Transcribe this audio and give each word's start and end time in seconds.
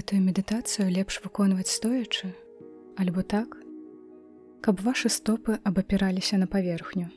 Гэтую 0.00 0.18
медытацыю 0.24 0.88
лепш 0.88 1.18
выконваць 1.22 1.68
стоячы, 1.68 2.28
альбо 3.02 3.20
так, 3.32 3.56
каб 4.64 4.80
вашы 4.80 5.10
стопы 5.12 5.58
абапіраліся 5.70 6.38
на 6.40 6.46
паверхню. 6.54 7.10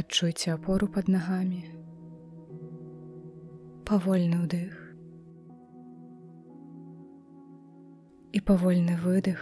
Адчуйце 0.00 0.52
апору 0.56 0.90
пад 0.98 1.08
нагамі. 1.08 1.62
Павольны 3.88 4.42
ўдых 4.44 4.76
і 8.36 8.44
павольны 8.52 9.00
выдых 9.08 9.40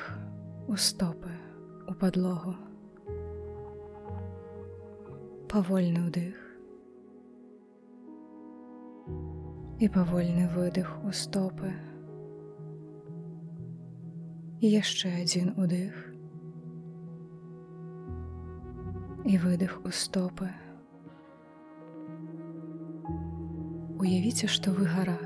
у 0.70 0.78
стопы 0.78 1.34
у 1.90 1.98
падлогу. 2.06 2.54
Павольны 5.50 6.06
ўдых 6.06 6.45
і 9.78 9.88
павольны 9.92 10.48
выдых 10.48 10.88
у 11.04 11.12
стопы. 11.12 11.68
І 14.64 14.72
яшчэ 14.72 15.12
адзін 15.20 15.52
удых 15.60 15.92
і 19.28 19.36
выдых 19.42 19.76
у 19.84 19.92
стопы. 19.92 20.48
Уявіце, 24.00 24.48
што 24.48 24.72
вы 24.72 24.88
гара. 24.88 25.20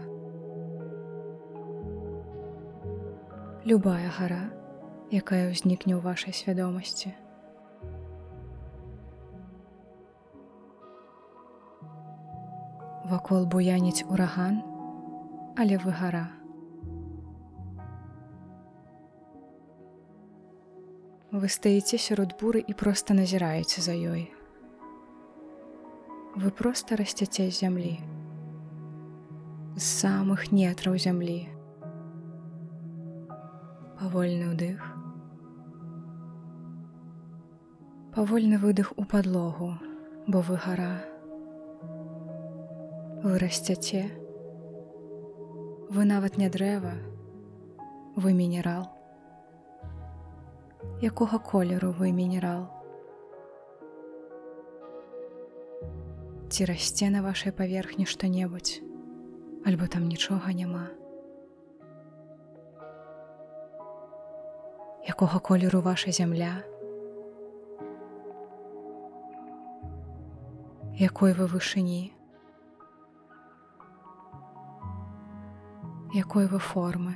Любая 3.62 4.10
гара, 4.18 4.50
якая 5.14 5.46
ўзнікне 5.54 5.94
ў 5.94 6.02
вашай 6.02 6.34
свядомасці. 6.34 7.14
Вакол 13.04 13.46
буяніць 13.46 14.04
ураган, 14.04 14.60
але 15.56 15.80
вы 15.80 15.92
гара. 15.96 16.28
Вы 21.32 21.48
стаіце 21.48 21.96
сярод 21.96 22.34
буры 22.40 22.60
і 22.60 22.74
проста 22.74 23.14
назіраеце 23.14 23.80
за 23.80 23.94
ёй. 23.94 24.28
Вы 26.36 26.50
проста 26.50 26.96
расцяце 27.00 27.50
з 27.50 27.60
зямлі. 27.64 27.96
З 29.76 29.82
самых 29.82 30.50
нетраў 30.52 30.98
зямлі. 30.98 31.48
Павольны 34.00 34.50
ўдых. 34.52 34.82
Павольны 38.14 38.58
выдых 38.58 38.92
у 38.96 39.04
падлогу, 39.04 39.78
бо 40.26 40.42
вы 40.42 40.58
гара. 40.58 41.09
Вы 43.22 43.38
расцяце. 43.38 44.06
Вы 45.90 46.04
нават 46.04 46.36
не 46.36 46.48
дрэва, 46.48 46.94
вы 48.16 48.32
мінерал 48.32 48.88
якога 51.00 51.38
колеру 51.38 51.92
вы 51.92 52.12
мінерал. 52.12 52.68
Ці 56.50 56.64
расце 56.68 57.08
на 57.08 57.22
вашай 57.22 57.52
паверхні 57.56 58.04
што-небудзь, 58.04 58.82
альбо 59.64 59.86
там 59.86 60.08
нічога 60.08 60.52
няма. 60.52 60.88
Якога 65.08 65.38
колеру 65.40 65.80
ваша 65.80 66.12
зямля? 66.12 66.60
Якой 71.00 71.32
вы 71.32 71.46
вышыні? 71.46 72.12
Якой 76.12 76.46
вы 76.46 76.58
формы? 76.58 77.14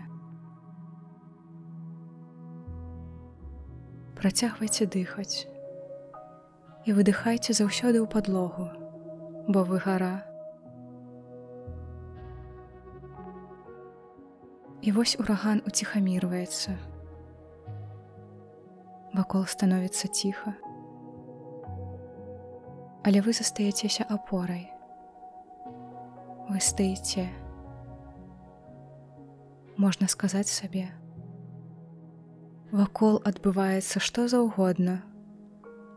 працягвайце 4.24 4.86
дыхаць 4.88 5.44
і 6.88 6.94
выдыхайце 6.96 7.52
заўсёды 7.52 8.00
ў 8.00 8.08
падлогу, 8.08 8.72
бо 9.52 9.64
вы 9.68 9.76
гара. 9.84 10.24
І 14.80 14.96
вось 14.96 15.16
ураган 15.20 15.60
уціхамірваецца. 15.68 16.72
Вакол 19.12 19.44
становіцца 19.44 20.08
ціха. 20.08 20.56
Але 23.04 23.20
вы 23.20 23.36
застаецеся 23.36 24.08
апорай. 24.08 24.70
Вы 26.48 26.64
стаіце. 26.64 27.28
Можна 29.76 30.06
сказаць 30.08 30.48
сабе, 30.48 30.90
Вакол 32.74 33.20
адбываецца 33.22 34.00
што 34.02 34.24
заўгодна, 34.26 34.94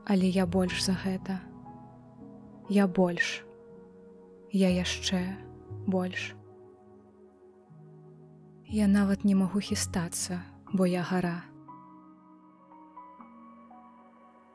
але 0.05 0.27
я 0.29 0.43
больш 0.45 0.83
за 0.85 0.93
гэта. 0.93 1.39
Я 2.69 2.85
больш. 2.85 3.41
Я 4.51 4.69
яшчэ 4.69 5.23
больш. 5.87 6.35
Я 8.67 8.85
нават 8.85 9.25
не 9.25 9.33
магу 9.33 9.57
хістацца, 9.57 10.37
бо 10.71 10.85
я 10.85 11.01
гара. 11.01 11.41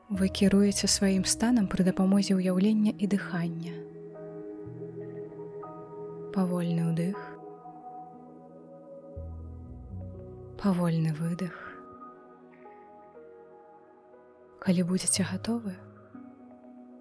Вы 0.07 0.31
кіруеце 0.31 0.87
сваім 0.87 1.27
станам 1.27 1.67
пры 1.67 1.83
дапамозе 1.83 2.39
ўяўлення 2.39 2.95
і 2.95 3.11
дыхання. 3.11 3.75
Павольны 6.31 6.87
ўдых. 6.93 7.32
Павольны 10.63 11.11
выдых. 11.11 11.51
Калі 14.63 14.85
будзеце 14.87 15.25
гатовы, 15.27 15.73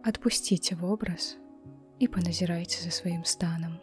адпусціце 0.03 0.75
вобраз 0.81 1.37
і 2.03 2.09
паназірайце 2.11 2.83
за 2.83 2.91
сваім 2.91 3.23
станам. 3.23 3.79